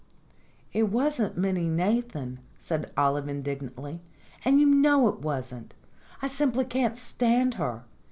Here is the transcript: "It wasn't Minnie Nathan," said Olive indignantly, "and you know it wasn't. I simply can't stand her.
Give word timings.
"It 0.73 0.89
wasn't 0.89 1.37
Minnie 1.37 1.67
Nathan," 1.69 2.39
said 2.57 2.91
Olive 2.97 3.29
indignantly, 3.29 4.01
"and 4.43 4.59
you 4.59 4.65
know 4.65 5.07
it 5.09 5.19
wasn't. 5.19 5.75
I 6.23 6.27
simply 6.27 6.65
can't 6.65 6.97
stand 6.97 7.53
her. 7.61 7.83